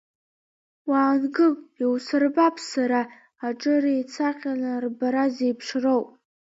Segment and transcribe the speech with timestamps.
[0.89, 3.01] Уаангыл, иусырбап сара,
[3.47, 6.01] аҿы реицаҟьаны арбара зеиԥшроу!